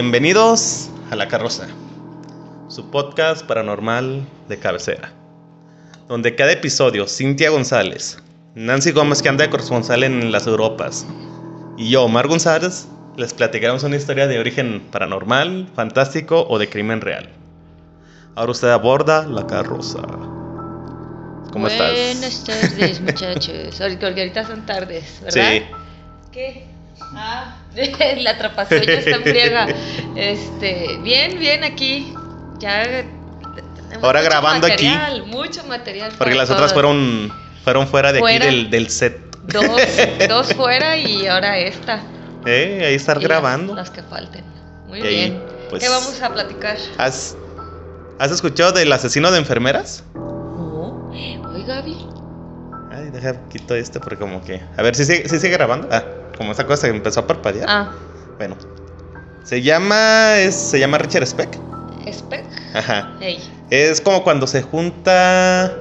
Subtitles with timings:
[0.00, 1.66] Bienvenidos a La Carroza,
[2.68, 5.12] su podcast paranormal de cabecera,
[6.06, 8.16] donde cada episodio Cintia González,
[8.54, 11.04] Nancy Gómez que anda de corresponsal en las Europas
[11.76, 17.00] y yo, Omar González, les platicaremos una historia de origen paranormal, fantástico o de crimen
[17.00, 17.30] real.
[18.36, 20.02] Ahora usted aborda La Carroza.
[21.52, 21.90] ¿Cómo estás?
[21.90, 23.80] Buenas tardes, muchachos.
[23.80, 25.52] Ahorita son tardes, ¿verdad?
[25.54, 25.62] Sí.
[26.30, 26.77] ¿Qué?
[27.14, 27.56] Ah,
[28.18, 29.66] la atrapasueña está en friega.
[30.16, 32.12] Este, bien, bien aquí.
[32.58, 33.04] Ya
[34.02, 34.90] Ahora grabando aquí.
[35.26, 36.12] Mucho material.
[36.18, 37.32] Porque las otras fueron,
[37.64, 38.44] fueron fuera de Fuera.
[38.46, 39.18] aquí del, del set.
[39.46, 39.64] Dos,
[40.28, 42.02] dos fuera y ahora esta.
[42.44, 43.74] Eh, ahí estar Y grabando.
[43.74, 44.44] Las, que falten.
[44.86, 45.42] Muy Y ahí, bien.
[45.70, 46.76] pues- ¿Qué vamos a platicar?
[46.98, 47.36] ¿Has,
[48.18, 50.04] ¿Has escuchado del asesino de enfermeras?
[50.14, 51.08] No.
[51.10, 51.96] Oye, Gaby.
[53.08, 54.60] Ay, deja quito este porque como que...
[54.76, 55.88] A ver, si sigue, sí sigue grabando?
[55.90, 56.04] Ah,
[56.36, 57.66] como esa cosa que empezó a parpadear.
[57.68, 57.92] Ah,
[58.36, 58.56] Bueno.
[59.44, 60.36] Se llama...
[60.38, 61.58] es- se llama Richard Speck.
[62.12, 62.44] Spec.
[62.74, 63.16] Ajá.
[63.20, 63.38] Ey.
[63.70, 65.74] Es como cuando se junta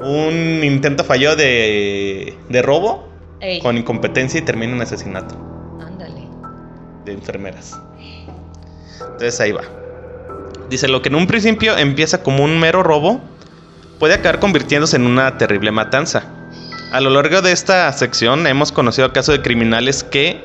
[0.00, 3.08] un intento fallido de, de robo
[3.40, 3.60] Ey.
[3.60, 5.34] con incompetencia y termina en asesinato
[5.80, 6.22] Ándale.
[7.04, 7.78] de enfermeras.
[9.00, 9.62] Entonces ahí va.
[10.70, 13.20] Dice, lo que en un principio empieza como un mero robo,
[14.02, 16.24] puede acabar convirtiéndose en una terrible matanza.
[16.90, 20.44] A lo largo de esta sección hemos conocido casos de criminales que,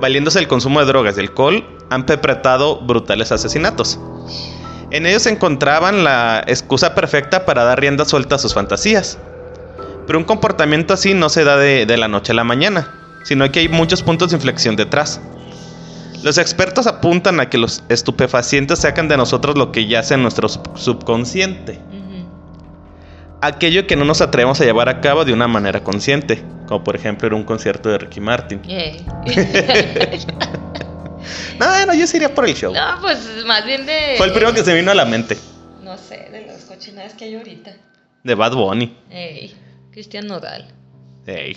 [0.00, 3.98] valiéndose del consumo de drogas y alcohol, han perpetrado brutales asesinatos.
[4.92, 9.18] En ellos se encontraban la excusa perfecta para dar rienda suelta a sus fantasías.
[10.06, 12.94] Pero un comportamiento así no se da de, de la noche a la mañana,
[13.24, 15.20] sino que hay muchos puntos de inflexión detrás.
[16.22, 20.48] Los expertos apuntan a que los estupefacientes sacan de nosotros lo que yace en nuestro
[20.48, 21.80] sub- subconsciente.
[23.46, 26.96] Aquello que no nos atrevemos a llevar a cabo de una manera consciente, como por
[26.96, 28.60] ejemplo en un concierto de Ricky Martin.
[31.58, 32.72] No, no, yo sí iría por el show.
[32.74, 34.14] No, pues más bien de.
[34.18, 35.38] Fue el primero que se vino a la mente,
[35.82, 37.72] No sé, de las cochinadas que hay ahorita.
[38.24, 38.96] de Bad Bunny.
[39.10, 39.54] Ey,
[39.92, 40.68] Cristian Nodal.
[41.26, 41.56] Ey.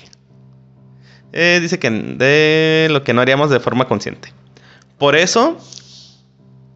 [1.33, 4.31] Eh, dice que de lo que no haríamos de forma consciente.
[4.97, 5.57] Por eso,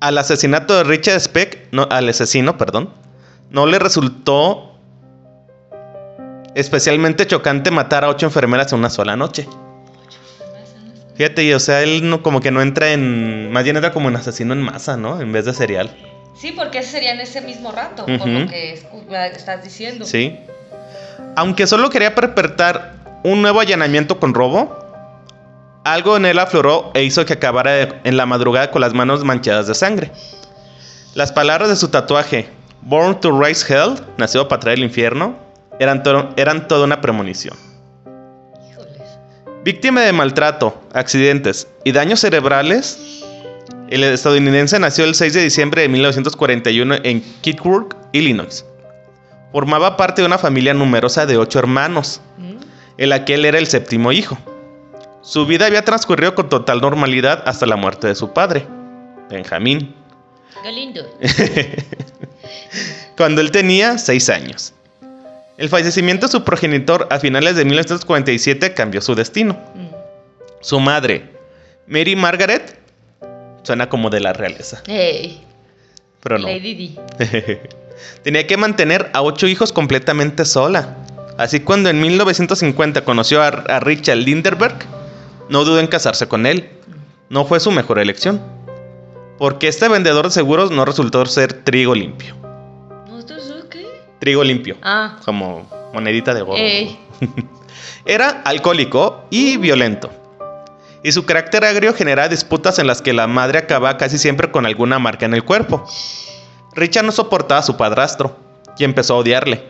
[0.01, 2.89] al asesinato de Richard Speck, no, al asesino, perdón,
[3.49, 4.70] no le resultó
[6.55, 9.47] especialmente chocante matar a ocho enfermeras en una sola noche.
[11.15, 13.51] Fíjate, y, o sea, él no, como que no entra en.
[13.51, 15.21] Más bien entra como un asesino en masa, ¿no?
[15.21, 15.95] En vez de serial.
[16.35, 18.81] Sí, porque ese sería en ese mismo rato, por lo que
[19.35, 20.05] estás diciendo.
[20.05, 20.39] Sí.
[21.35, 24.75] Aunque solo quería perpetrar un nuevo allanamiento con robo,
[25.83, 29.67] algo en él afloró e hizo que acabara en la madrugada con las manos manchadas
[29.67, 30.11] de sangre.
[31.13, 32.49] Las palabras de su tatuaje,
[32.81, 35.35] Born to Rise Hell, nacido para traer el infierno,
[35.81, 37.57] eran, to- eran toda una premonición.
[38.69, 39.01] Híjoles.
[39.63, 43.23] Víctima de maltrato, accidentes y daños cerebrales,
[43.89, 48.63] el estadounidense nació el 6 de diciembre de 1941 en Kitburg, Illinois.
[49.51, 52.55] Formaba parte de una familia numerosa de ocho hermanos, ¿Mm?
[52.97, 54.37] en la que él era el séptimo hijo.
[55.21, 58.65] Su vida había transcurrido con total normalidad hasta la muerte de su padre,
[59.29, 59.95] Benjamín,
[60.63, 61.01] Galindo.
[63.17, 64.73] cuando él tenía seis años.
[65.57, 69.53] El fallecimiento de su progenitor a finales de 1947 cambió su destino.
[69.75, 69.87] Mm.
[70.61, 71.29] Su madre,
[71.87, 72.79] Mary Margaret,
[73.63, 75.43] suena como de la realeza, Ey,
[76.21, 76.47] pero no.
[76.47, 77.61] Lady D.
[78.23, 80.97] Tenía que mantener a ocho hijos completamente sola.
[81.37, 84.75] Así cuando en 1950 conoció a, a Richard Linderberg,
[85.49, 86.69] no dudó en casarse con él.
[87.29, 88.41] No fue su mejor elección.
[89.37, 92.35] Porque este vendedor de seguros no resultó ser trigo limpio.
[94.21, 94.77] Trigo limpio.
[94.83, 95.17] Ah.
[95.25, 96.53] Como monedita de oro.
[98.05, 100.11] Era alcohólico y violento.
[101.03, 104.67] Y su carácter agrio generaba disputas en las que la madre acababa casi siempre con
[104.67, 105.87] alguna marca en el cuerpo.
[106.75, 108.37] Richard no soportaba a su padrastro
[108.77, 109.63] y empezó a odiarle.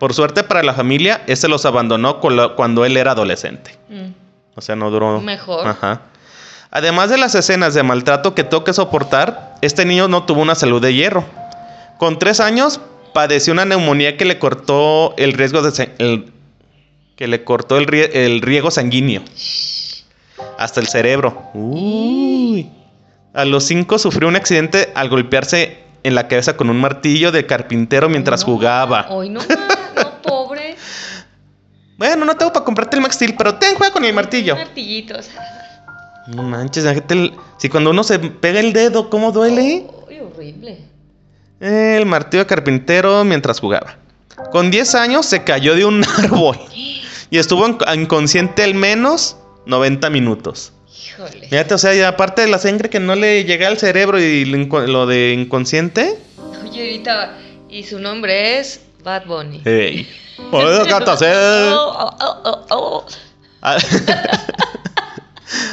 [0.00, 3.78] Por suerte para la familia, este los abandonó cuando él era adolescente.
[3.88, 4.14] Mm.
[4.56, 5.20] O sea, no duró.
[5.20, 5.64] Mejor.
[5.64, 6.02] Ajá.
[6.72, 10.56] Además de las escenas de maltrato que tuvo que soportar, este niño no tuvo una
[10.56, 11.24] salud de hierro.
[11.98, 12.80] Con tres años
[13.12, 16.32] padeció una neumonía que le cortó el riesgo de el-
[17.16, 19.22] que le cortó el, el riego sanguíneo
[20.58, 21.50] hasta el cerebro.
[21.54, 22.68] Uy.
[23.34, 27.46] A los cinco sufrió un accidente al golpearse en la cabeza con un martillo de
[27.46, 29.06] carpintero mientras No, jugaba.
[29.10, 30.76] Hoy no, no, pobre.
[31.96, 34.56] Bueno, no tengo para comprarte el Max Steel, pero ten, juega con el martillo.
[34.56, 35.30] Martillitos.
[36.26, 36.84] No manches,
[37.58, 39.86] si cuando uno se pega el dedo, ¿cómo duele?
[40.08, 40.78] Uy, horrible.
[41.62, 43.96] El martillo de carpintero mientras jugaba.
[44.50, 49.36] Con 10 años se cayó de un árbol y estuvo inc- inconsciente al menos
[49.66, 50.72] 90 minutos.
[51.06, 51.48] Híjole.
[51.48, 54.44] Fíjate, o sea, y aparte de la sangre que no le llega al cerebro y
[54.44, 56.18] lo de inconsciente.
[56.64, 57.38] Oye, ahorita.
[57.70, 59.62] Y su nombre es Bad Bunny.
[59.64, 60.08] ¡Ey!
[60.50, 61.16] ¡Puedo cantar!
[61.72, 63.06] Oh, oh, oh, oh, oh.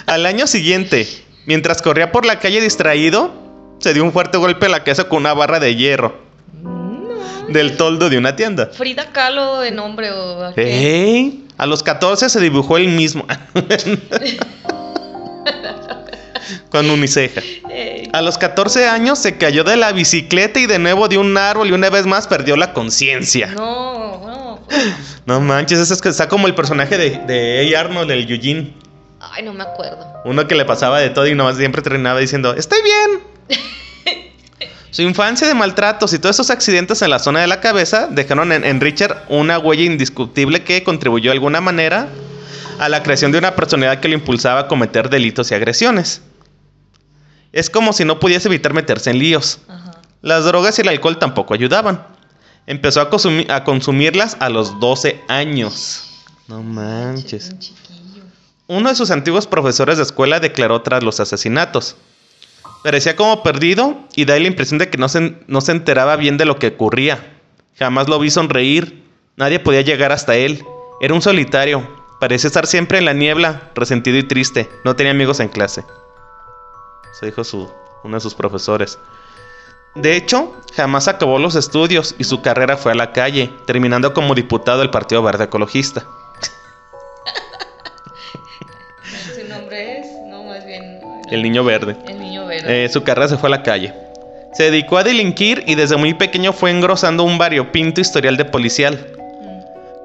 [0.05, 1.07] Al año siguiente,
[1.45, 3.33] mientras corría por la calle distraído,
[3.79, 6.15] se dio un fuerte golpe a la cabeza con una barra de hierro
[6.61, 7.07] No.
[7.49, 8.67] del toldo de una tienda.
[8.67, 10.53] Frida Kahlo de nombre o.
[10.55, 11.45] ¡Ey!
[11.57, 13.25] A los 14 se dibujó él mismo.
[16.71, 17.41] con uniceja.
[18.13, 21.69] A los 14 años se cayó de la bicicleta y de nuevo de un árbol
[21.69, 23.47] y una vez más perdió la conciencia.
[23.47, 24.59] No, no.
[25.25, 27.79] No manches, ese es que está como el personaje de, de A.
[27.81, 28.73] Arnold, el Eugene.
[29.19, 30.05] Ay, no me acuerdo.
[30.25, 33.19] Uno que le pasaba de todo y nomás siempre terminaba diciendo, estoy bien.
[34.91, 38.51] Su infancia de maltratos y todos esos accidentes en la zona de la cabeza dejaron
[38.51, 42.09] en, en Richard una huella indiscutible que contribuyó de alguna manera
[42.79, 46.21] a la creación de una personalidad que lo impulsaba a cometer delitos y agresiones.
[47.53, 49.59] Es como si no pudiese evitar meterse en líos.
[49.67, 50.01] Ajá.
[50.21, 52.05] Las drogas y el alcohol tampoco ayudaban.
[52.65, 56.03] Empezó a, consumi- a consumirlas a los 12 años.
[56.47, 57.51] No manches.
[58.67, 61.95] Uno de sus antiguos profesores de escuela declaró tras los asesinatos.
[62.83, 66.37] Parecía como perdido y da la impresión de que no se, no se enteraba bien
[66.37, 67.37] de lo que ocurría.
[67.77, 69.03] Jamás lo vi sonreír.
[69.35, 70.63] Nadie podía llegar hasta él.
[71.01, 71.87] Era un solitario.
[72.19, 74.69] Parecía estar siempre en la niebla, resentido y triste.
[74.83, 75.83] No tenía amigos en clase.
[77.17, 77.69] Se dijo su,
[78.03, 78.99] uno de sus profesores.
[79.95, 84.35] De hecho, jamás acabó los estudios y su carrera fue a la calle, terminando como
[84.35, 86.03] diputado del Partido Verde Ecologista.
[89.35, 90.07] Su nombre es.
[90.27, 90.99] No, más bien.
[91.31, 91.97] El niño verde.
[92.07, 92.18] El niño verde.
[92.65, 93.93] Eh, su carrera se fue a la calle.
[94.53, 99.07] Se dedicó a delinquir y desde muy pequeño fue engrosando un variopinto historial de policial.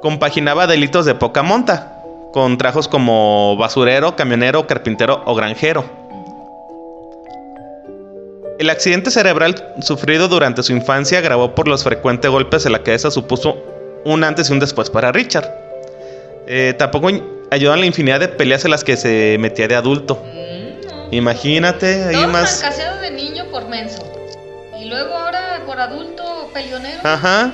[0.03, 1.99] Compaginaba delitos de poca monta,
[2.33, 5.85] con trabajos como basurero, camionero, carpintero o granjero.
[8.59, 13.11] El accidente cerebral sufrido durante su infancia, grabó por los frecuentes golpes en la cabeza,
[13.11, 13.57] supuso
[14.05, 15.51] un antes y un después para Richard.
[16.47, 17.11] Eh, tampoco
[17.51, 20.23] ayudó en la infinidad de peleas en las que se metía de adulto.
[21.17, 22.61] Imagínate, ahí más.
[23.01, 24.03] de niño por menso.
[24.81, 27.01] Y luego ahora por adulto peleonero.
[27.05, 27.53] Ajá.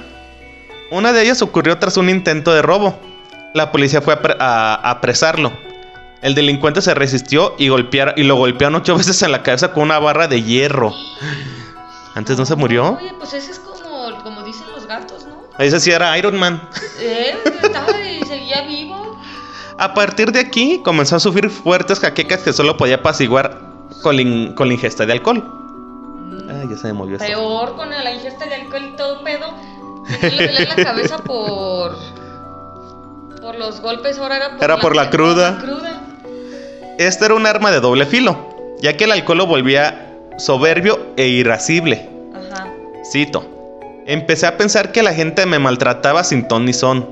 [0.90, 2.98] Una de ellas ocurrió tras un intento de robo.
[3.54, 5.52] La policía fue a, pre- a- a apresarlo.
[6.22, 9.84] El delincuente se resistió y, golpear- y lo golpearon ocho veces en la cabeza con
[9.84, 10.92] una barra de hierro.
[12.14, 12.98] Antes no se murió.
[13.00, 15.40] Oye, pues ese es como, como dicen los gatos, ¿no?
[15.58, 16.60] Ese sí era Iron Man.
[17.00, 17.36] Él
[19.80, 23.58] A partir de aquí comenzó a sufrir fuertes jaquecas que solo podía apaciguar
[24.02, 25.42] con la, con la ingesta de alcohol.
[26.50, 27.26] Ay, ya se me movió esto.
[27.26, 29.46] Peor con la ingesta de alcohol y todo pedo.
[30.20, 31.96] Le dolía la cabeza por.
[33.40, 35.52] Por los golpes, ahora era por, Era por la cruda.
[35.52, 36.02] la cruda.
[36.98, 38.36] Este era un arma de doble filo,
[38.82, 42.06] ya que el alcohol lo volvía soberbio e irascible.
[42.34, 42.68] Ajá.
[43.10, 43.46] Cito.
[44.04, 47.08] Empecé a pensar que la gente me maltrataba sin ton ni son,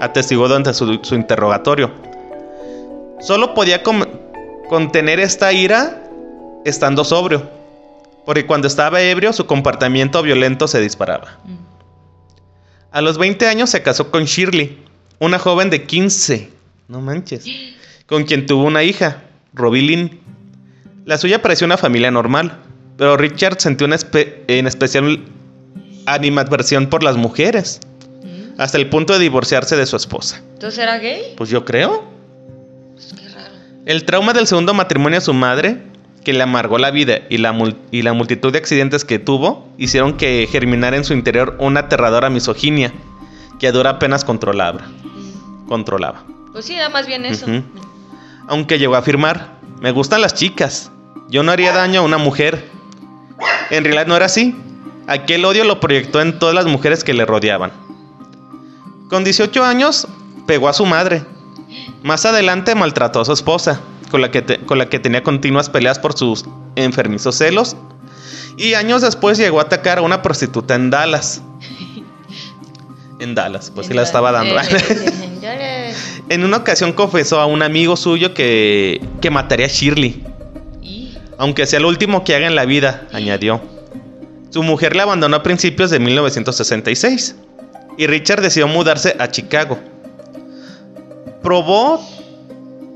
[0.00, 2.09] atestigó durante su, su interrogatorio.
[3.20, 3.82] Solo podía
[4.68, 6.02] contener esta ira
[6.64, 7.48] estando sobrio,
[8.24, 11.38] porque cuando estaba ebrio su comportamiento violento se disparaba.
[11.44, 11.56] Mm.
[12.92, 14.78] A los 20 años se casó con Shirley,
[15.18, 16.50] una joven de 15,
[16.88, 17.44] no manches,
[18.06, 19.22] con quien tuvo una hija,
[19.54, 20.20] Robbie Lynn.
[21.04, 22.58] La suya parecía una familia normal,
[22.96, 25.20] pero Richard sentió una espe- en especial
[26.06, 27.80] animadversión por las mujeres,
[28.22, 28.60] Mm.
[28.60, 30.42] hasta el punto de divorciarse de su esposa.
[30.54, 31.34] Entonces era gay.
[31.36, 32.09] Pues yo creo.
[33.86, 35.82] El trauma del segundo matrimonio de su madre,
[36.24, 39.68] que le amargó la vida y la, mul- y la multitud de accidentes que tuvo,
[39.78, 42.92] hicieron que germinara en su interior una aterradora misoginia
[43.58, 44.82] que a dura apenas controlaba.
[45.66, 46.24] Controlaba.
[46.52, 47.46] Pues sí, era más bien eso.
[48.48, 50.90] Aunque llegó a afirmar, me gustan las chicas,
[51.28, 52.68] yo no haría daño a una mujer.
[53.70, 54.54] En realidad no era así.
[55.06, 57.72] Aquel odio lo proyectó en todas las mujeres que le rodeaban.
[59.08, 60.06] Con 18 años,
[60.46, 61.22] pegó a su madre.
[62.02, 63.80] Más adelante maltrató a su esposa,
[64.10, 66.44] con la que, te- con la que tenía continuas peleas por sus
[66.76, 67.76] enfermizos celos.
[68.56, 71.42] Y años después llegó a atacar a una prostituta en Dallas.
[73.20, 74.54] En Dallas, pues sí la estaba dando.
[76.28, 80.24] En una ocasión confesó a un amigo suyo que, que mataría a Shirley,
[81.38, 83.60] aunque sea lo último que haga en la vida, añadió.
[84.50, 87.34] Su mujer le abandonó a principios de 1966
[87.98, 89.78] y Richard decidió mudarse a Chicago.
[91.42, 92.00] Probó,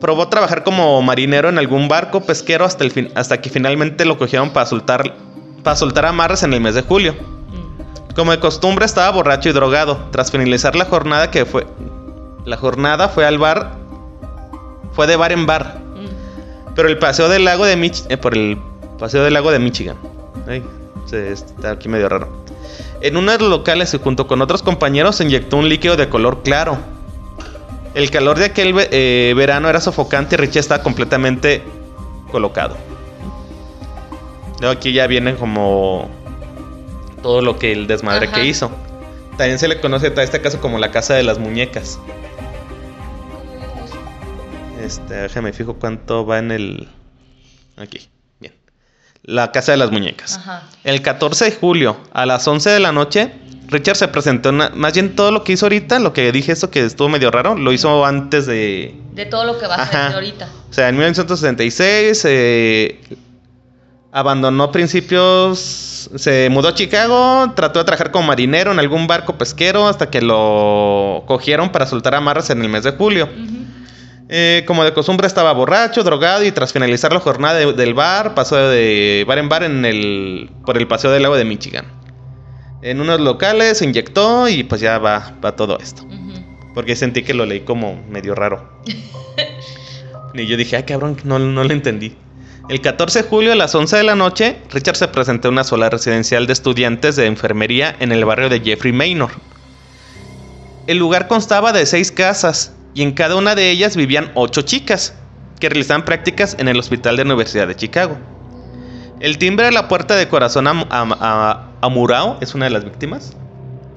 [0.01, 4.19] probó trabajar como marinero en algún barco pesquero hasta, el fin- hasta que finalmente lo
[4.19, 5.15] cogieron para soltar,
[5.63, 7.15] para soltar amarres en el mes de julio.
[7.15, 9.99] mm, Como de costumbre estaba borracho y drogado.
[10.11, 11.67] Tras finalizar la jornada que fue
[12.45, 13.73] la jornada fue al bar
[14.93, 15.79] fue de bar en bar.
[15.79, 16.75] mm.
[16.75, 18.59] Pero el paseo del lago de Mich eh, por el
[18.99, 19.97] paseo del lago de Michigan.
[20.47, 20.63] Ay,
[21.07, 22.45] se- está aquí medio raro.
[23.01, 26.09] En uno de los locales y junto con otros compañeros se inyectó un líquido de
[26.11, 26.77] color claro.
[27.95, 31.63] El calor de aquel eh, verano era sofocante y Richie estaba completamente
[32.31, 32.77] colocado.
[34.59, 36.11] Luego aquí ya viene como
[37.23, 38.37] todo lo que el desmadre Ajá.
[38.37, 38.71] que hizo.
[39.37, 42.01] También se le conoce a este caso como la casa de las muñecas.
[44.81, 46.89] Este, déjame fijo cuánto va en el.
[47.77, 48.09] Aquí,
[48.41, 48.55] bien.
[49.23, 50.37] La casa de las muñecas.
[50.39, 50.69] Ajá.
[50.83, 53.33] El 14 de julio, a las 11 de la noche,
[53.69, 54.51] Richard se presentó.
[54.51, 57.31] una- más bien todo lo que hizo ahorita, lo que dije esto que estuvo medio
[57.31, 58.95] raro, lo hizo antes de.
[59.15, 60.49] De todo lo que vas a decir ahorita.
[60.71, 63.01] O sea, en 1966 eh,
[64.13, 66.11] abandonó principios.
[66.17, 70.21] Se mudó a Chicago, trató de trabajar como marinero en algún barco pesquero hasta que
[70.21, 73.29] lo cogieron para soltar amarras en el mes de julio.
[74.29, 78.35] Eh, como de costumbre estaba borracho, drogado y tras finalizar la jornada de- del bar
[78.35, 81.85] pasó de bar en bar en el, por el paseo del lago de Michigan.
[82.85, 86.07] En unos locales se inyectó y pues ya va, va todo esto.
[86.75, 88.69] Porque sentí que lo leí como medio raro.
[90.35, 92.15] y yo dije, ay cabrón, no, no lo entendí.
[92.69, 95.65] El 14 de julio a las 11 de la noche, Richard se presentó en una
[95.65, 99.31] sola residencial de estudiantes de enfermería en el barrio de Jeffrey Maynor.
[100.87, 105.15] El lugar constaba de seis casas y en cada una de ellas vivían ocho chicas
[105.59, 108.19] que realizaban prácticas en el hospital de la Universidad de Chicago.
[109.25, 112.85] El timbre de la puerta de corazón am- am- a- amurao es una de las
[112.85, 113.33] víctimas.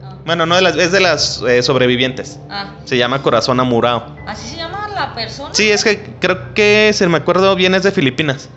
[0.02, 0.16] Ah.
[0.26, 2.40] Bueno, no de las, es de las eh, sobrevivientes.
[2.50, 4.16] Ah, Se llama corazón amurao.
[4.26, 5.50] ¿así se llama la persona?
[5.54, 8.48] Sí, es que creo que, si me acuerdo bien, es de Filipinas.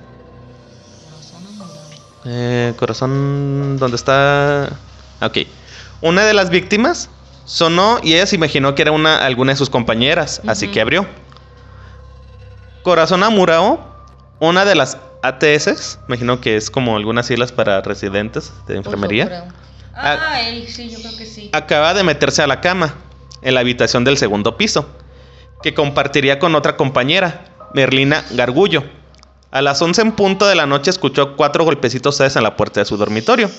[1.59, 1.89] Corazón.
[2.27, 4.69] Eh, corazón, ¿dónde está?
[5.23, 5.39] Ok.
[6.03, 7.11] Una de las víctimas
[7.47, 11.05] sonó y ella se imaginó que era una, alguna de sus compañeras, así que abrió.
[12.85, 13.85] Corazón Amurao,
[14.39, 19.45] una de las ATS, imagino que es como algunas siglas para residentes de enfermería, creo.
[19.95, 20.41] Ah.
[20.41, 21.50] Él, sí, yo creo que sí.
[21.53, 22.95] acaba de meterse a la cama,
[23.43, 24.89] en la habitación del segundo piso,
[25.62, 28.85] que compartiría con otra compañera, Merlina Gargullo.
[29.50, 32.81] A las 11 en punto de la noche escuchó cuatro golpecitos suaves en la puerta
[32.81, 33.50] de su dormitorio.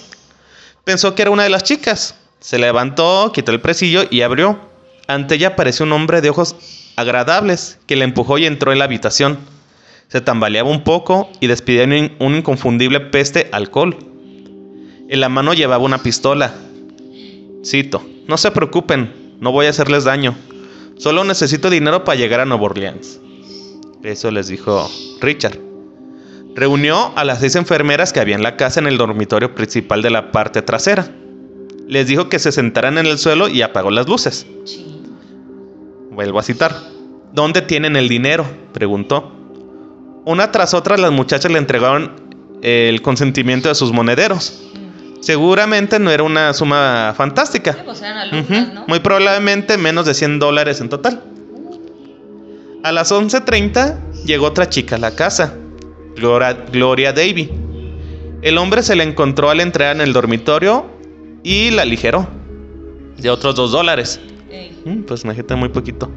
[0.84, 2.16] Pensó que era una de las chicas.
[2.40, 4.60] Se levantó, quitó el presillo y abrió.
[5.08, 6.56] Ante ella apareció un hombre de ojos
[6.96, 9.38] agradables que le empujó y entró en la habitación.
[10.12, 13.96] Se tambaleaba un poco y despidía un, in- un inconfundible peste alcohol.
[15.08, 16.54] En la mano llevaba una pistola.
[17.64, 20.36] Cito, no se preocupen, no voy a hacerles daño.
[20.98, 23.22] Solo necesito dinero para llegar a Nueva Orleans.
[24.04, 24.90] Eso les dijo
[25.22, 25.58] Richard.
[26.56, 30.10] Reunió a las seis enfermeras que había en la casa en el dormitorio principal de
[30.10, 31.08] la parte trasera.
[31.88, 34.46] Les dijo que se sentaran en el suelo y apagó las luces.
[36.12, 36.76] Vuelvo a citar.
[37.32, 38.46] ¿Dónde tienen el dinero?
[38.74, 39.38] preguntó.
[40.26, 42.12] Una tras otra las muchachas le entregaron
[42.62, 44.62] el consentimiento de sus monederos.
[45.20, 47.78] Seguramente no era una suma Sí, fantástica.
[47.86, 48.02] pues.
[48.88, 51.24] Muy probablemente menos de 100 dólares en total.
[52.84, 55.54] A las 11.30 llegó otra chica a la casa,
[56.16, 57.52] Gloria, Gloria Davy.
[58.42, 60.88] El hombre se le encontró al entrar en el dormitorio
[61.44, 62.28] y la aligeró
[63.18, 64.20] de otros 2 dólares.
[64.86, 66.12] Mm, Pues imagínate muy poquito.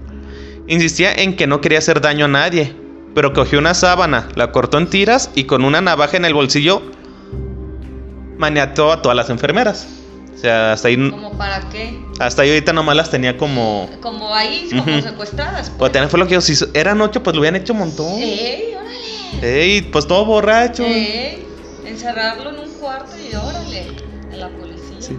[0.66, 2.74] Insistía en que no quería hacer daño a nadie,
[3.14, 6.82] pero cogió una sábana, la cortó en tiras y con una navaja en el bolsillo
[8.36, 9.86] maniató a todas las enfermeras.
[10.34, 11.98] O sea, hasta ahí, ¿Como para qué?
[12.18, 13.88] hasta ahí ahorita nomás las tenía como...
[14.02, 15.70] Como ahí, como secuestradas.
[15.78, 18.12] Pues también fue lo que yo, si eran ocho, pues lo hubieran hecho un montón.
[18.18, 19.62] Ey, órale.
[19.62, 20.84] Ey, pues todo borracho.
[20.84, 21.46] Ey,
[21.86, 23.86] encerrarlo en un cuarto y órale.
[24.32, 24.96] A la policía.
[24.98, 25.18] Sí.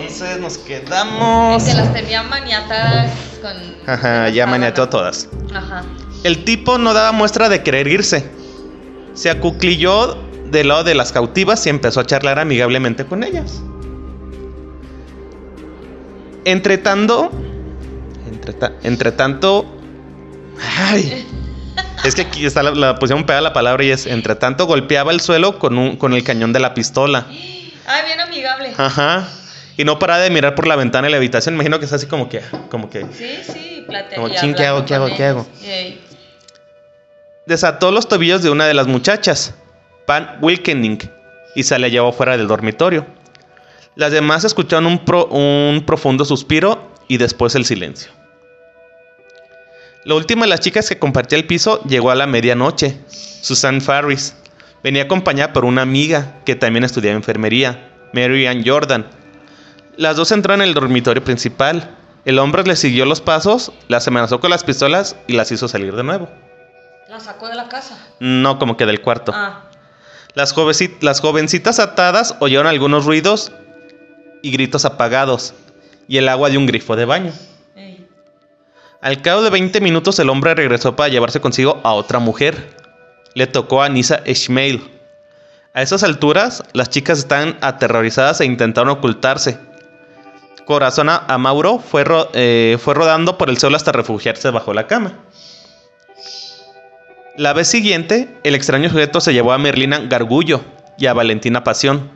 [0.00, 1.62] Entonces nos quedamos...
[1.64, 3.10] Que las tenía maniatadas
[3.42, 3.52] con.
[3.86, 5.28] Ajá, ya maniató a todas.
[5.54, 5.84] Ajá.
[6.22, 8.28] El tipo no daba muestra de querer irse.
[9.14, 10.16] Se acuclilló
[10.50, 13.60] del lado de las cautivas y empezó a charlar amigablemente con ellas.
[16.44, 17.30] Entre tanto.
[18.30, 19.66] Entre, ta- entre tanto.
[20.78, 21.26] Ay.
[22.04, 24.06] Es que aquí está la, la pusieron pegada la palabra y es.
[24.06, 27.26] Entre tanto golpeaba el suelo con, un, con el cañón de la pistola.
[27.86, 28.72] Ay, bien amigable.
[28.76, 29.28] Ajá.
[29.76, 31.54] Y no paraba de mirar por la ventana de la habitación.
[31.54, 32.40] Imagino que es así como que.
[32.70, 33.06] Como que.
[33.12, 34.14] Sí, sí, plate.
[34.16, 35.46] Como, ¿qué hago, qué hago, qué hago?
[37.46, 39.54] desató los tobillos de una de las muchachas,
[40.06, 40.98] Pan Wilkening,
[41.54, 43.06] y se la llevó fuera del dormitorio.
[43.96, 48.10] Las demás escucharon un, pro- un profundo suspiro y después el silencio.
[50.04, 54.34] La última de las chicas que compartía el piso llegó a la medianoche, Susan Farris.
[54.82, 59.06] Venía acompañada por una amiga que también estudiaba enfermería, Mary Ann Jordan.
[59.96, 61.96] Las dos entraron en el dormitorio principal.
[62.24, 65.94] El hombre le siguió los pasos, las amenazó con las pistolas y las hizo salir
[65.94, 66.28] de nuevo.
[67.08, 67.98] La sacó de la casa.
[68.18, 69.32] No como que del cuarto.
[69.34, 69.64] Ah.
[70.34, 73.52] Las, jovenci- las jovencitas atadas oyeron algunos ruidos
[74.42, 75.54] y gritos apagados
[76.08, 77.32] y el agua de un grifo de baño.
[77.76, 78.08] Ey.
[79.00, 82.74] Al cabo de 20 minutos el hombre regresó para llevarse consigo a otra mujer.
[83.34, 84.90] Le tocó a Nisa Ishmael.
[85.74, 89.58] A esas alturas, las chicas están aterrorizadas e intentaron ocultarse.
[90.66, 94.86] Corazón a, Mauro fue, ro- eh, fue rodando por el suelo hasta refugiarse bajo la
[94.86, 95.18] cama.
[97.36, 100.62] La vez siguiente, el extraño sujeto se llevó a Merlina Gargullo
[100.96, 102.10] y a Valentina Pasión.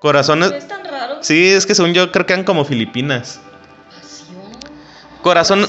[0.00, 0.42] Corazón...
[0.44, 1.16] Es tan raro.
[1.22, 3.40] Sí, es que según yo creo que eran como Filipinas.
[3.90, 4.36] Pasión.
[5.22, 5.66] Corazón...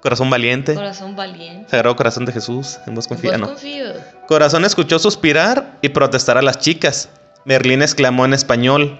[0.00, 0.74] Corazón valiente.
[0.74, 1.68] Corazón valiente.
[1.70, 3.46] Sagrado Corazón de Jesús, en vos confía, Vos no.
[3.48, 3.86] confío.
[4.26, 7.08] Corazón escuchó suspirar y protestar a las chicas.
[7.44, 8.98] Merlín exclamó en español: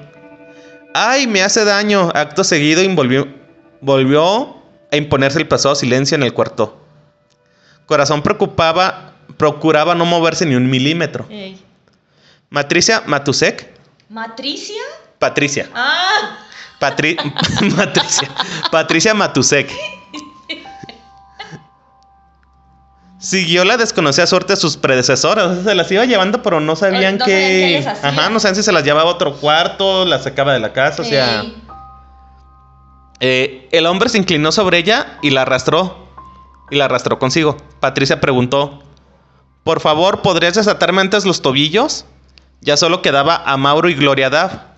[0.94, 2.10] ¡Ay, me hace daño!
[2.14, 3.28] Acto seguido involvió-
[3.80, 4.56] volvió
[4.90, 6.80] a imponerse el pasado silencio en el cuarto.
[7.86, 11.26] Corazón preocupaba, procuraba no moverse ni un milímetro.
[11.30, 11.62] Ey.
[12.50, 13.68] Matricia Matusek,
[14.08, 14.82] ¿Matricia?
[15.18, 16.38] Patricia, Ah.
[16.80, 17.16] Patri-
[17.76, 18.30] Patricia,
[18.70, 19.70] Patricia Matusek.
[23.18, 25.46] Siguió la desconocida suerte de sus predecesoras.
[25.46, 27.80] O sea, se las iba llevando, pero no sabían No que.
[27.82, 28.18] sabían.
[28.18, 31.02] Ajá, no sabían si se las llevaba a otro cuarto, las sacaba de la casa.
[31.02, 31.44] O sea.
[33.20, 36.06] Eh, el hombre se inclinó sobre ella y la arrastró.
[36.70, 37.56] Y la arrastró consigo.
[37.80, 38.84] Patricia preguntó:
[39.64, 42.04] Por favor, ¿podrías desatarme antes los tobillos?
[42.60, 44.68] Ya solo quedaba a Mauro y Gloria Dav.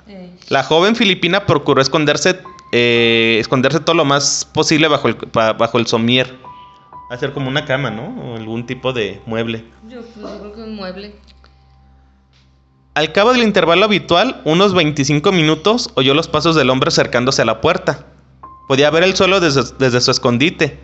[0.48, 2.40] La joven filipina procuró esconderse,
[2.72, 6.34] eh, esconderse todo lo más posible bajo el, bajo el somier.
[7.10, 8.04] Hacer como una cama, ¿no?
[8.22, 9.64] O algún tipo de mueble.
[9.88, 11.16] Yo, pues, yo creo que un mueble.
[12.94, 17.44] Al cabo del intervalo habitual, unos 25 minutos, oyó los pasos del hombre acercándose a
[17.44, 18.06] la puerta.
[18.68, 20.78] Podía ver el suelo desde, desde su escondite.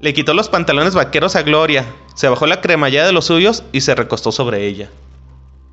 [0.00, 3.80] Le quitó los pantalones vaqueros a Gloria, se bajó la cremallera de los suyos y
[3.80, 4.90] se recostó sobre ella.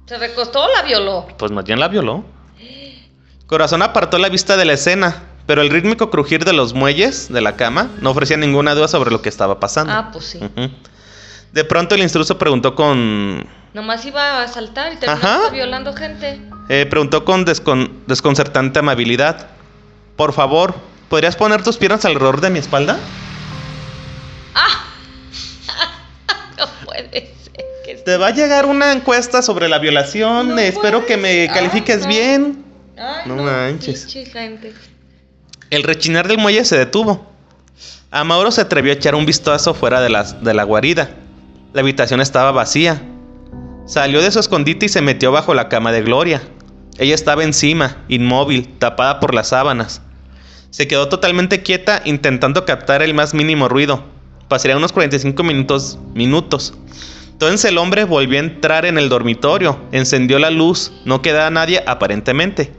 [0.06, 1.28] ¿Se recostó o la violó?
[1.38, 2.24] Pues más bien la violó.
[3.48, 7.42] Corazón apartó la vista de la escena, pero el rítmico crujir de los muelles de
[7.42, 9.92] la cama no ofrecía ninguna duda sobre lo que estaba pasando.
[9.94, 10.40] Ah, pues sí.
[11.54, 16.42] De pronto el instruso preguntó con Nomás iba a saltar y terminó violando gente.
[16.70, 19.48] eh, preguntó con descon- desconcertante amabilidad.
[20.16, 20.76] Por favor,
[21.10, 22.98] ¿podrías poner tus piernas alrededor de mi espalda?
[26.58, 27.12] No puede
[27.44, 27.66] ser.
[27.86, 30.50] que Te va a llegar una encuesta sobre la violación.
[30.50, 31.52] No Espero que me puedes.
[31.52, 32.08] califiques no.
[32.08, 32.66] bien.
[32.98, 34.08] Ay, No manches.
[34.32, 34.74] gente.
[35.70, 37.26] El rechinar del muelle se detuvo.
[38.12, 41.10] A Mauro se atrevió a echar un vistazo fuera de, las- de la guarida.
[41.74, 43.02] La habitación estaba vacía.
[43.86, 46.42] Salió de su escondite y se metió bajo la cama de Gloria.
[46.98, 50.02] Ella estaba encima, inmóvil, tapada por las sábanas.
[50.70, 54.04] Se quedó totalmente quieta intentando captar el más mínimo ruido.
[54.48, 56.00] Pasaría unos 45 minutos.
[56.14, 56.74] minutos.
[57.32, 61.84] Entonces el hombre volvió a entrar en el dormitorio, encendió la luz, no quedaba nadie
[61.86, 62.72] aparentemente.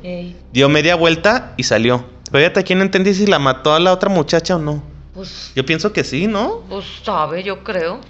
[0.52, 2.04] Dio media vuelta y salió.
[2.32, 4.82] Fíjate, aquí no entendí si la mató a la otra muchacha o no.
[5.14, 6.62] pues, Yo pienso que sí, ¿no?
[6.68, 8.00] pues sabe, yo creo.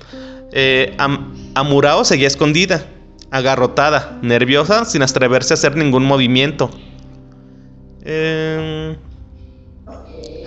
[0.53, 2.85] Eh, Am- Amurao seguía escondida,
[3.31, 6.71] agarrotada, nerviosa, sin atreverse a hacer ningún movimiento.
[8.03, 8.97] Eh,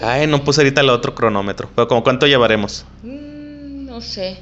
[0.03, 1.69] Ay, no puse ahorita el otro cronómetro.
[1.75, 2.85] Pero como cuánto llevaremos.
[3.03, 4.39] Mm, no sé.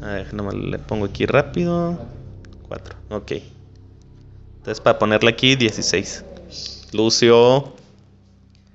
[0.00, 1.98] A ver, nomás le pongo aquí rápido.
[2.66, 3.32] 4, ok.
[4.56, 6.24] Entonces para ponerle aquí 16.
[6.92, 7.74] Lucio.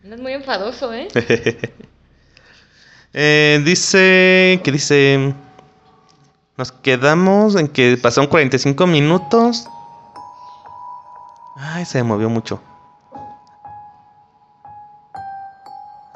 [0.06, 1.08] Andas muy enfadoso, ¿eh?
[3.18, 5.34] Eh, dice que dice
[6.58, 9.70] nos quedamos en que pasaron 45 minutos.
[11.56, 12.62] Ay, se movió mucho.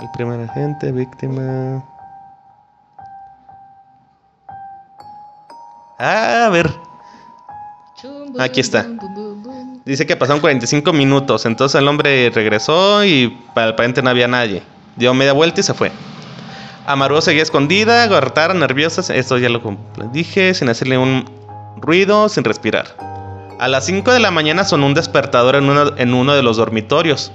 [0.02, 1.86] El primer agente, víctima.
[5.98, 6.89] Ah, a ver.
[8.38, 8.88] Aquí está.
[9.86, 11.46] Dice que pasaron 45 minutos.
[11.46, 14.62] Entonces el hombre regresó y aparentemente no había nadie.
[14.96, 15.92] Dio media vuelta y se fue.
[16.86, 19.14] Amaru seguía escondida, agarrotada, nerviosa.
[19.14, 19.62] Esto ya lo
[20.12, 21.26] dije, sin hacerle un
[21.78, 22.96] ruido, sin respirar.
[23.60, 26.58] A las 5 de la mañana sonó un despertador en uno, en uno de los
[26.58, 27.32] dormitorios.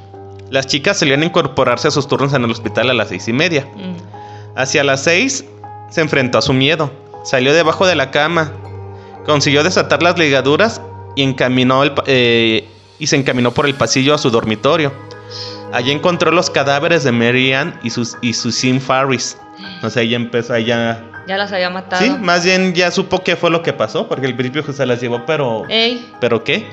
[0.51, 3.67] Las chicas solían incorporarse a sus turnos en el hospital a las seis y media.
[3.75, 4.59] Mm.
[4.59, 5.45] Hacia las 6
[5.91, 6.93] se enfrentó a su miedo.
[7.25, 8.53] Salió debajo de la cama.
[9.25, 10.81] Consiguió desatar las ligaduras
[11.17, 14.93] y, encaminó el eh, y se encaminó por el pasillo a su dormitorio.
[15.73, 19.37] Allí encontró los cadáveres de Mary Ann y, sus, y Susan Farris.
[19.83, 21.05] O sea, ella empezó ya...
[21.27, 22.05] Ya las había matado.
[22.05, 25.01] Sí, más bien ya supo qué fue lo que pasó, porque al principio se las
[25.01, 25.65] llevó, pero...
[25.69, 26.69] Ey, ¿Pero qué?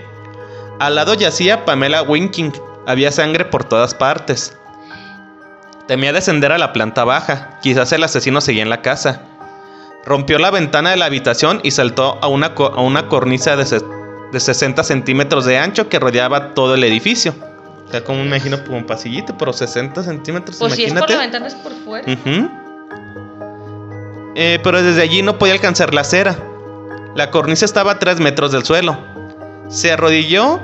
[0.80, 2.52] Al lado yacía Pamela Winking,
[2.86, 4.58] Había sangre por todas partes.
[5.88, 7.60] Temía descender a la planta baja.
[7.62, 9.24] Quizás el asesino seguía en la casa.
[10.06, 13.82] Rompió la ventana de la habitación y saltó a una, a una cornisa de, se-
[14.32, 17.36] de 60 centímetros de ancho que rodeaba todo el edificio.
[17.88, 20.58] O sea, como me imagino como un pasillito, pero 60 centímetros.
[20.58, 21.14] Pues si es por imagínate.
[21.14, 22.08] la ventana es por fuera.
[24.36, 26.38] Eh, pero desde allí no podía alcanzar la acera.
[27.16, 28.98] La cornisa estaba a 3 metros del suelo.
[29.68, 30.60] Se arrodilló.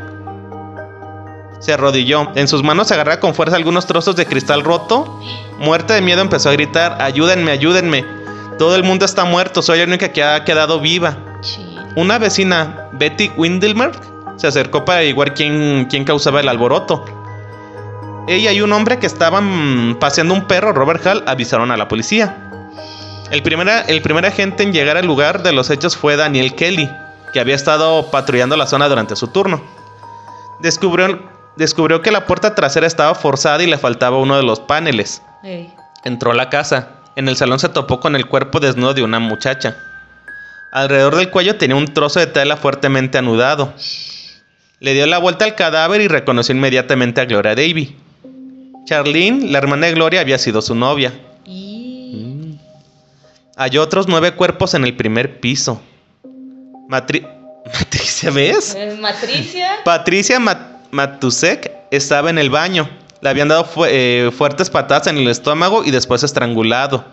[1.59, 2.31] Se arrodilló.
[2.35, 5.19] En sus manos agarraba con fuerza algunos trozos de cristal roto.
[5.59, 8.05] Muerta de miedo empezó a gritar, ayúdenme, ayúdenme.
[8.57, 11.17] Todo el mundo está muerto, soy la única que ha quedado viva.
[11.95, 13.91] Una vecina, Betty Windelmer,
[14.37, 17.05] se acercó para averiguar quién, quién causaba el alboroto.
[18.27, 22.35] Ella y un hombre que estaban paseando un perro, Robert Hall, avisaron a la policía.
[23.31, 26.89] El primer, el primer agente en llegar al lugar de los hechos fue Daniel Kelly,
[27.33, 29.61] que había estado patrullando la zona durante su turno.
[30.59, 31.19] Descubrió,
[31.55, 35.21] descubrió que la puerta trasera estaba forzada y le faltaba uno de los paneles.
[35.43, 35.73] Ey.
[36.03, 36.96] Entró a la casa.
[37.17, 39.75] En el salón se topó con el cuerpo desnudo de una muchacha.
[40.71, 43.73] Alrededor del cuello tenía un trozo de tela fuertemente anudado.
[44.79, 47.95] Le dio la vuelta al cadáver y reconoció inmediatamente a Gloria Davy.
[48.85, 51.11] Charlene, la hermana de Gloria, había sido su novia.
[51.43, 52.59] Y...
[53.57, 55.81] Halló otros nueve cuerpos en el primer piso.
[56.87, 57.27] Matri-
[57.65, 58.75] Matricia, ¿ves?
[58.77, 59.69] Eh, Matricia.
[59.83, 62.87] Patricia Mat- Matusek estaba en el baño.
[63.21, 67.05] Le habían dado fu- eh, fuertes patadas en el estómago y después estrangulado.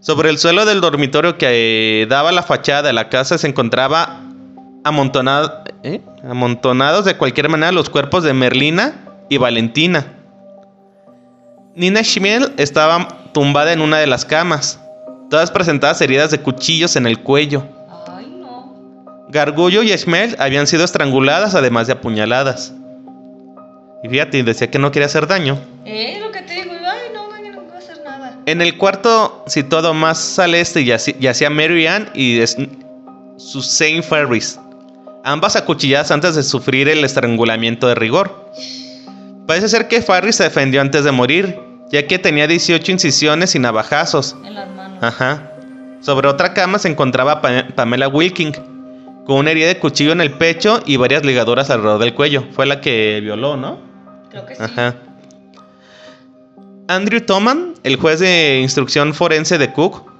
[0.00, 4.20] Sobre el suelo del dormitorio que eh, daba la fachada de la casa se encontraba
[4.84, 6.00] amontonado- ¿eh?
[6.28, 8.94] amontonados de cualquier manera los cuerpos de Merlina
[9.28, 10.06] y Valentina.
[11.74, 14.80] Nina Schmiel estaba tumbada en una de las camas.
[15.30, 17.62] Todas presentadas heridas de cuchillos en el cuello.
[18.08, 19.26] Ay, no.
[19.28, 22.72] Gargullo y Schmel habían sido estranguladas además de apuñaladas.
[24.02, 25.58] Y fíjate, decía que no quería hacer daño.
[25.84, 26.72] Eh, lo que te digo.
[26.72, 28.38] Ay, no, no, no voy a hacer nada.
[28.46, 32.40] En el cuarto situado más al este yacía Mary Ann y
[33.36, 34.58] Suzanne Ferris,
[35.24, 38.50] ambas acuchilladas antes de sufrir el estrangulamiento de rigor.
[39.46, 41.58] Parece ser que Ferris se defendió antes de morir,
[41.90, 44.36] ya que tenía 18 incisiones y navajazos.
[44.44, 45.02] En las manos.
[45.02, 45.52] Ajá.
[46.00, 48.52] Sobre otra cama se encontraba Pa- Pamela Wilking,
[49.26, 52.44] con una herida de cuchillo en el pecho y varias ligaduras alrededor del cuello.
[52.52, 53.89] Fue la que violó, ¿no?
[54.30, 54.62] Creo que sí.
[54.62, 54.96] Ajá.
[56.88, 60.10] Andrew Toman, el juez de instrucción forense de Cook,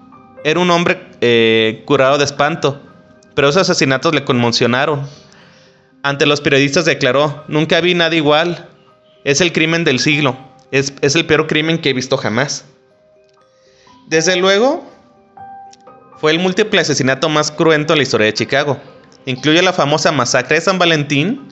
[0.45, 2.81] era un hombre eh, curado de espanto,
[3.35, 5.07] pero esos asesinatos le conmocionaron.
[6.03, 8.69] Ante los periodistas declaró, nunca vi nada igual.
[9.25, 10.37] Es el crimen del siglo.
[10.71, 12.65] Es, es el peor crimen que he visto jamás.
[14.09, 14.89] Desde luego,
[16.17, 18.81] fue el múltiple asesinato más cruento en la historia de Chicago.
[19.27, 21.49] Incluye la famosa masacre de San Valentín,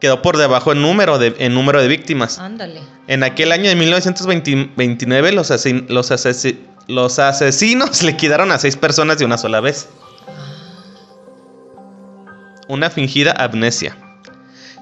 [0.00, 2.38] quedó por debajo en número de, en número de víctimas.
[2.38, 2.80] Ándale.
[3.06, 6.58] En aquel año de 1929 los, asesin- los, asesi-
[6.88, 9.88] los asesinos liquidaron a seis personas de una sola vez.
[12.68, 13.96] Una fingida amnesia.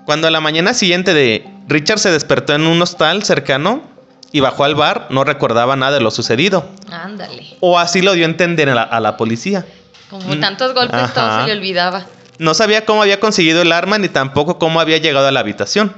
[0.05, 3.83] Cuando a la mañana siguiente de Richard se despertó en un hostal cercano
[4.31, 6.69] y bajó al bar, no recordaba nada de lo sucedido.
[6.91, 7.57] Ándale.
[7.61, 9.65] O así lo dio a entender a la, a la policía.
[10.11, 11.41] Como tantos golpes, todo Ajá.
[11.43, 12.07] se le olvidaba.
[12.39, 15.95] No sabía cómo había conseguido el arma ni tampoco cómo había llegado a la habitación.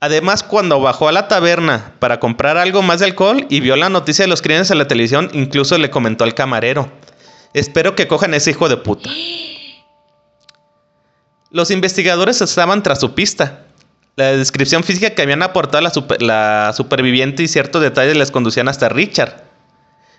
[0.00, 3.90] Además, cuando bajó a la taberna para comprar algo más de alcohol y vio la
[3.90, 6.90] noticia de los crímenes en la televisión, incluso le comentó al camarero,
[7.52, 9.10] espero que cojan a ese hijo de puta.
[11.50, 13.66] Los investigadores estaban tras su pista.
[14.16, 18.88] La descripción física que habían aportado la, la superviviente y ciertos detalles les conducían hasta
[18.88, 19.44] Richard,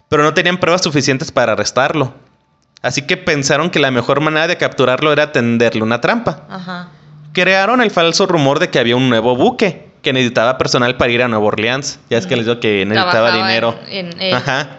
[0.10, 2.14] pero no tenían pruebas suficientes para arrestarlo.
[2.82, 6.46] Así que pensaron que la mejor manera de capturarlo era tenderle una trampa.
[6.50, 6.90] Ajá.
[7.34, 11.22] Crearon el falso rumor de que había un nuevo buque que necesitaba personal para ir
[11.22, 12.00] a Nueva Orleans.
[12.10, 13.80] Ya es que les digo que necesitaba Trabajaba dinero.
[13.88, 14.34] en- en-.
[14.34, 14.78] Ajá.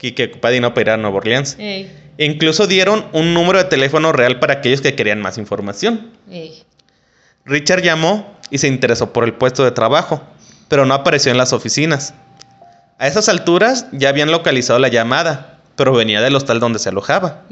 [0.00, 1.56] Y que ocupaba dinero para ir a Nueva Orleans.
[1.58, 6.10] Ey, E incluso dieron un número de teléfono real para aquellos que querían más información.
[6.30, 6.62] ey.
[7.46, 10.22] Richard llamó y se interesó por el puesto de trabajo,
[10.68, 12.14] pero no apareció en las oficinas.
[12.98, 17.42] A esas alturas ya habían localizado la llamada, pero venía del hostal donde se alojaba.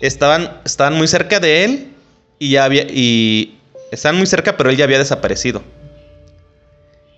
[0.00, 1.92] Estaban, estaban muy cerca de él
[2.38, 2.82] y ya había.
[2.88, 3.58] y.
[3.92, 5.62] Estaban muy cerca, pero él ya había desaparecido.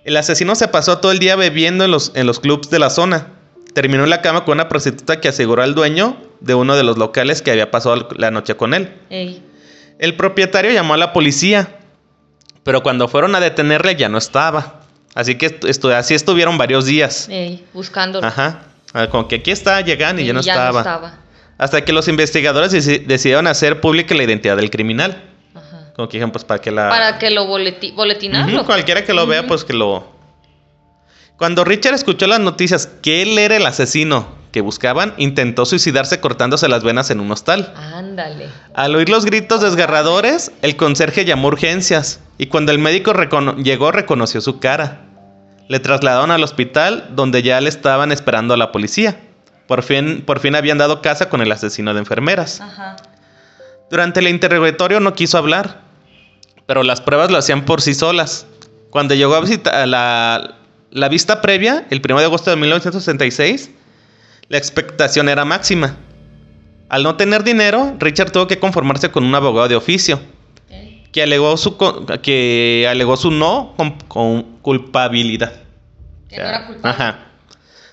[0.03, 2.89] El asesino se pasó todo el día bebiendo en los, en los clubs de la
[2.89, 3.27] zona.
[3.73, 6.97] Terminó en la cama con una prostituta que aseguró al dueño de uno de los
[6.97, 8.93] locales que había pasado la noche con él.
[9.97, 11.79] El propietario llamó a la policía,
[12.63, 14.81] pero cuando fueron a detenerle ya no estaba.
[15.15, 17.27] Así que estu- así estuvieron varios días.
[17.29, 17.65] Ey.
[17.73, 18.27] Buscándolo.
[18.27, 18.63] Ajá.
[18.97, 20.71] Ah, Como que aquí está, llegan y ya no ya estaba.
[20.71, 21.17] no estaba.
[21.57, 25.21] Hasta que los investigadores deci- decidieron hacer pública la identidad del criminal.
[25.53, 25.91] Ajá.
[25.95, 26.89] Como que dijeron, pues para que la.
[26.89, 27.91] Para que lo boleti
[28.65, 30.15] cualquiera que lo vea, pues que lo.
[31.37, 36.69] Cuando Richard escuchó las noticias que él era el asesino que buscaban, intentó suicidarse cortándose
[36.69, 37.73] las venas en un hostal.
[37.75, 38.47] Ándale.
[38.73, 43.91] Al oír los gritos desgarradores, el conserje llamó urgencias y cuando el médico recono- llegó
[43.91, 45.01] reconoció su cara.
[45.67, 49.19] Le trasladaron al hospital donde ya le estaban esperando a la policía.
[49.67, 52.61] Por fin, por fin habían dado casa con el asesino de enfermeras.
[52.61, 52.95] Ajá.
[53.89, 55.81] Durante el interrogatorio no quiso hablar,
[56.65, 58.45] pero las pruebas lo hacían por sí solas.
[58.89, 60.55] Cuando llegó a visitar la,
[60.91, 63.71] la vista previa, el 1 de agosto de 1966,
[64.47, 65.97] la expectación era máxima.
[66.89, 70.19] Al no tener dinero, Richard tuvo que conformarse con un abogado de oficio.
[71.15, 71.77] Que alegó su,
[72.21, 75.53] que alegó su no con, con culpabilidad.
[76.27, 76.89] Que no era culpable.
[76.89, 77.19] Ajá.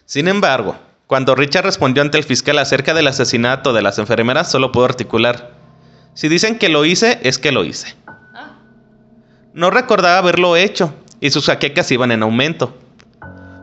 [0.06, 0.74] Sin embargo,
[1.06, 5.52] cuando Richard respondió ante el fiscal acerca del asesinato de las enfermeras, solo pudo articular.
[6.14, 7.94] Si dicen que lo hice, es que lo hice.
[8.08, 8.56] Ah,
[9.54, 12.76] No recordaba haberlo hecho, y sus jaquecas iban en aumento.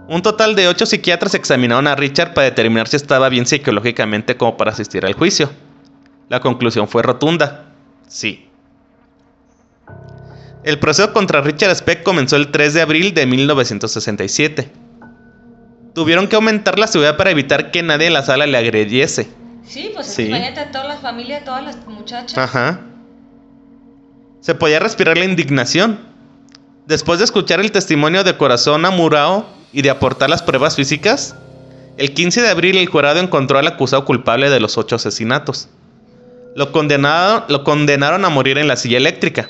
[0.07, 4.55] Un total de ocho psiquiatras examinaron a Richard para determinar si estaba bien psicológicamente como
[4.55, 5.51] para asistir al juicio.
[6.29, 7.73] La conclusión fue rotunda.
[8.07, 8.48] Sí.
[10.63, 14.69] El proceso contra Richard Speck comenzó el 3 de abril de 1967.
[15.93, 19.29] Tuvieron que aumentar la seguridad para evitar que nadie en la sala le agrediese.
[19.65, 20.23] sí, pues es Sí.
[20.23, 22.37] imagínate a toda la familia, todas las muchachas.
[22.37, 22.81] Ajá.
[24.41, 25.99] Se podía respirar la indignación.
[26.87, 31.35] Después de escuchar el testimonio de Corazón Amurao y de aportar las pruebas físicas,
[31.97, 35.69] el 15 de abril el jurado encontró al acusado culpable de los ocho asesinatos.
[36.55, 39.49] Lo lo condenaron a morir en la silla eléctrica.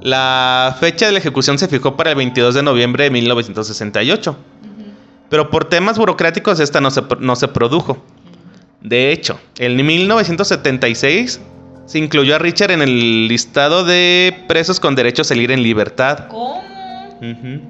[0.00, 4.38] La fecha de la ejecución se fijó para el 22 de noviembre de 1968, Ujú.
[5.28, 8.02] pero por temas burocráticos esta no se, no se produjo.
[8.80, 11.40] De hecho, en 1976
[11.86, 16.28] se incluyó a Richard en el listado de presos con derecho a salir en libertad.
[16.28, 16.62] ¿Cómo?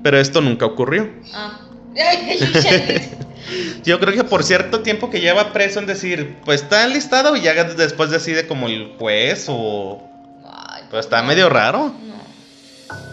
[0.02, 1.10] Pero esto nunca ocurrió.
[1.34, 1.60] Ah.
[3.84, 7.40] Yo creo que por cierto tiempo que lleva preso en decir, pues está enlistado y
[7.40, 10.09] ya después decide como el juez o...
[10.90, 11.92] Pues está medio raro.
[12.04, 12.10] No.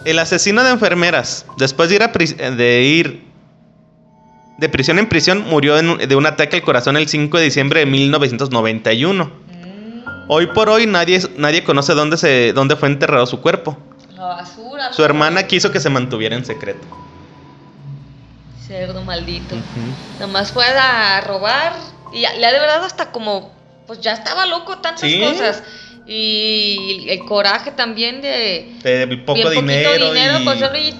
[0.04, 3.28] El asesino de enfermeras, después de ir, a pri- de ir
[4.58, 7.80] de prisión en prisión, murió en de un ataque al corazón el 5 de diciembre
[7.80, 9.24] de 1991.
[9.24, 9.98] Mm,
[10.30, 13.78] Hoy por hoy nadie, nadie conoce dónde, se, dónde fue enterrado su cuerpo.
[14.16, 14.92] la basura.
[14.92, 16.84] Su hermana quiso que se mantuviera en secreto.
[18.66, 19.54] Cerdo maldito.
[20.20, 21.74] Nomás fue a robar
[22.12, 23.52] y le ha de verdad hasta como,
[23.86, 25.20] pues ya estaba loco tantas Sí.
[25.20, 25.62] cosas.
[26.10, 29.92] Y el coraje también de De poco dinero.
[29.92, 30.44] dinero, y...
[30.44, 30.58] pues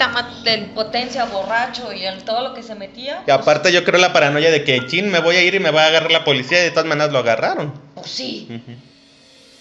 [0.08, 3.22] ma- de potencia, borracho y el- todo lo que se metía.
[3.26, 5.70] y aparte yo creo la paranoia de que, chin, me voy a ir y me
[5.70, 7.72] va a agarrar la policía y de todas maneras lo agarraron.
[7.72, 8.48] Pues, pues sí.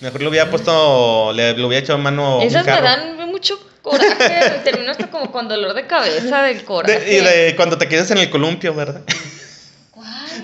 [0.01, 4.59] Mejor le hubiera puesto, le, le hubiera echado mano Esas me dan mucho coraje.
[4.65, 6.99] Termino hasta como con dolor de cabeza del coraje.
[6.99, 9.01] De- y de cuando te quedas en el columpio, ¿verdad?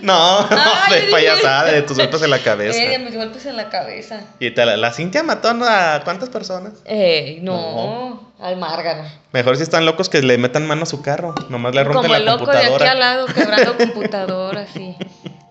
[0.07, 2.77] No, no, Ay, de payasada, de tus golpes en la cabeza.
[2.77, 4.19] Eh, de mis golpes en la cabeza.
[4.39, 6.73] Y te la, la Cintia mató a cuántas personas.
[6.85, 9.05] Eh, no, al Márgaro.
[9.31, 11.33] Mejor si están locos que le metan mano a su carro.
[11.49, 14.95] Nomás le rompen Como la el loco de aquí al lado, quebrando computadoras y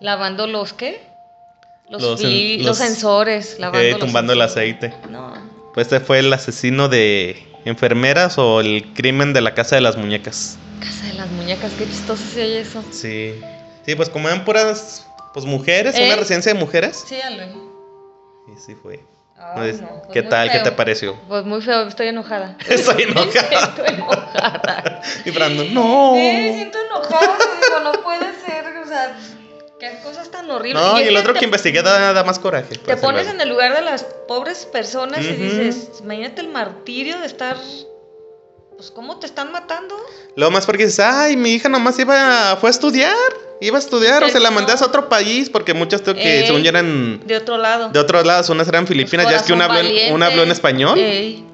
[0.00, 1.00] lavando los qué?
[1.88, 4.74] Los, Los los los- sensores, lavando Eh, los tumbando el sensores.
[4.84, 4.94] aceite.
[5.10, 5.32] No.
[5.74, 9.96] Pues este fue el asesino de enfermeras o el crimen de la casa de las
[9.96, 10.58] muñecas.
[10.80, 12.82] Casa de las muñecas, qué chistoso se oye eso.
[12.90, 13.34] Sí.
[13.84, 16.06] Sí, pues como eran puras pues mujeres, ¿Eh?
[16.06, 17.04] una residencia de mujeres.
[17.06, 17.70] Sí, Alvin.
[18.54, 19.04] Y sí fue.
[19.56, 20.48] Pues, no, pues ¿Qué tal?
[20.50, 20.62] ¿Qué feo.
[20.64, 21.16] te pareció?
[21.26, 22.56] Pues muy feo, estoy enojada.
[22.68, 23.66] Estoy enojada.
[23.68, 25.02] estoy enojada.
[25.24, 26.12] Y Brandon, no.
[26.14, 29.16] Sí, siento enojada, digo, no puede ser, o sea,
[29.80, 30.80] qué cosas tan horribles.
[30.80, 32.76] No, y es el otro te- que investigué da, da más coraje.
[32.76, 35.42] Te pones en el lugar de las pobres personas y Ujú.
[35.42, 37.56] dices, imagínate el martirio de estar,
[38.76, 39.96] pues, ¿cómo te están matando?
[40.36, 43.12] Luego más porque dices, ay, mi hija nomás iba, fue a estudiar.
[43.62, 44.56] Iba a estudiar o se la No.
[44.56, 46.46] mandas a otro país porque muchas tengo que, Ey.
[46.46, 47.90] según yo eran De otro lado.
[47.90, 50.50] de otros lados, unas eran filipinas, ya es que una habló, en- una habló en
[50.50, 50.98] español.
[50.98, 51.46] Ey.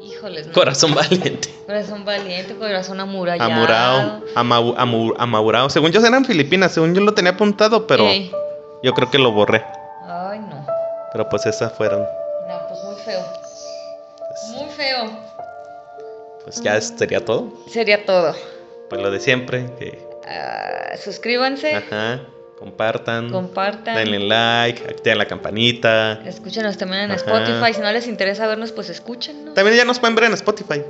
[0.00, 0.52] Híjoles, no.
[0.52, 1.52] Corazón valiente.
[1.66, 3.50] Corazón valiente, corazón amurallado.
[3.52, 5.68] Amurao, Amau- Amu- Amurao.
[5.70, 8.30] Según yo eran filipinas, según yo lo tenía apuntado, pero Ey.
[8.82, 9.64] yo creo que lo borré.
[10.06, 10.66] Ay, no.
[11.12, 12.00] Pero pues esas fueron.
[12.00, 13.20] No, pues muy feo.
[14.54, 15.10] Muy feo.
[16.44, 17.52] Pues ya sería todo.
[17.70, 18.34] Sería todo.
[18.88, 19.66] Pues lo de siempre.
[19.78, 22.20] Que, Ah, suscríbanse, ajá.
[22.58, 23.30] Compartan.
[23.30, 23.94] compartan.
[23.94, 26.20] Denle like, activen la campanita.
[26.26, 27.20] Escúchenos también en Ajá.
[27.20, 27.72] Spotify.
[27.74, 29.54] Si no les interesa vernos, pues escuchen.
[29.54, 30.82] También ya nos pueden ver en Spotify.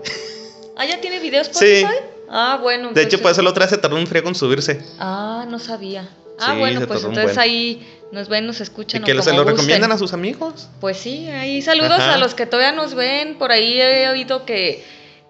[0.76, 1.66] Ah, ¿ya tiene videos Sí.
[1.82, 2.00] Spotify?
[2.30, 2.92] Ah, bueno.
[2.92, 4.80] De hecho, entonces- eso la otra vez se tardó un friego en subirse.
[4.98, 6.08] Ah, no sabía.
[6.40, 7.38] Ah, Sí, bueno, pues entonces buen.
[7.38, 9.02] ahí nos ven, nos escuchan.
[9.02, 9.56] Y que o se lo gusten.
[9.56, 10.68] recomiendan a sus amigos.
[10.80, 12.14] Pues sí, ahí saludos Ajá.
[12.14, 13.36] a los que todavía nos ven.
[13.38, 14.84] Por ahí he oído que,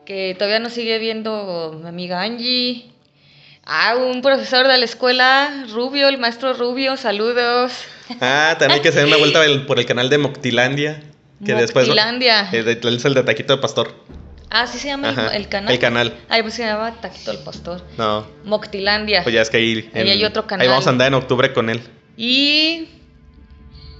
[0.05, 2.93] que todavía nos sigue viendo mi amiga Angie.
[3.71, 7.73] Ah, un profesor de la escuela, Rubio, el maestro Rubio, saludos.
[8.21, 11.03] Ah, también hay que hacer una vuelta del- por el canal de Moctilandia.
[11.45, 11.87] Que después.
[11.87, 12.49] Moctilandia.
[12.51, 13.95] Eh, de- Es el de Taquito de Pastor.
[14.51, 15.73] Ah, sí se llama el, Ajá, el canal.
[15.75, 16.17] el canal.
[16.31, 17.85] Ay, pues se llama Taquito el Pastor.
[17.99, 19.23] No, Moctilandia.
[19.23, 19.91] pues ya es que ahí.
[19.95, 20.63] Ahí hay otro canal.
[20.63, 21.83] Ahí vamos a andar en octubre con él.
[22.17, 22.89] Y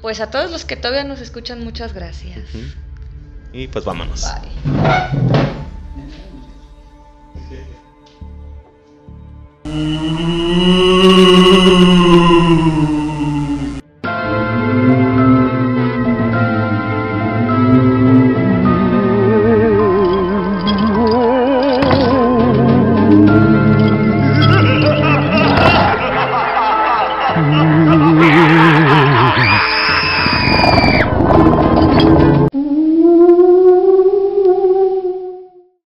[0.01, 2.49] pues a todos los que todavía nos escuchan, muchas gracias.
[3.53, 4.23] Y pues vámonos.
[4.65, 5.29] Bye.
[9.69, 10.09] Mm-hmm.